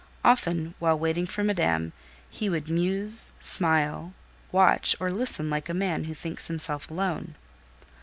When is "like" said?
5.51-5.69